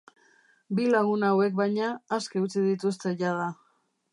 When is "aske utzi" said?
2.19-2.65